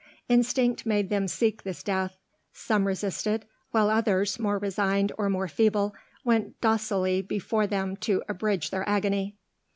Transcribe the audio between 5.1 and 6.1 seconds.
or more feeble,